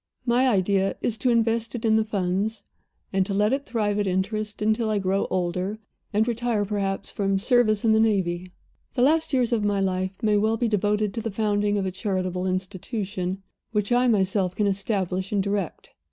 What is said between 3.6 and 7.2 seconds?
thrive at interest, until I grow older, and retire perhaps